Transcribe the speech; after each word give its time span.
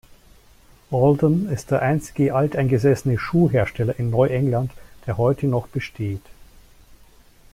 Alden 0.89 1.47
ist 1.51 1.69
der 1.69 1.83
einzige 1.83 2.33
alteingesessene 2.33 3.19
Schuhhersteller 3.19 3.99
in 3.99 4.09
Neuengland, 4.09 4.71
der 5.05 5.17
heute 5.19 5.45
noch 5.45 5.67
besteht. 5.67 6.23